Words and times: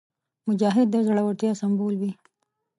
مجاهد 0.47 0.87
د 0.91 0.95
زړورتیا 1.07 1.51
سمبول 1.61 1.95
وي. 2.01 2.11